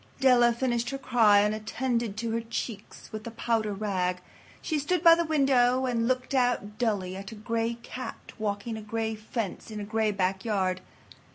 Della 0.19 0.51
finished 0.51 0.89
her 0.89 0.97
cry 0.97 1.41
and 1.41 1.53
attended 1.53 2.17
to 2.17 2.31
her 2.31 2.41
cheeks 2.41 3.11
with 3.11 3.23
the 3.23 3.29
powder 3.29 3.71
rag. 3.71 4.19
She 4.59 4.79
stood 4.79 5.03
by 5.03 5.13
the 5.13 5.25
window 5.25 5.85
and 5.85 6.07
looked 6.07 6.33
out 6.33 6.79
dully 6.79 7.15
at 7.15 7.31
a 7.31 7.35
gray 7.35 7.75
cat 7.83 8.31
walking 8.39 8.77
a 8.77 8.81
gray 8.81 9.13
fence 9.13 9.69
in 9.69 9.79
a 9.79 9.83
gray 9.83 10.09
backyard. 10.09 10.81